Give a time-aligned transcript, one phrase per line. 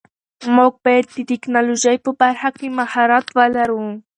[0.55, 3.83] موږ باید د ټیکنالوژۍ په برخه کې مهارت ولرو.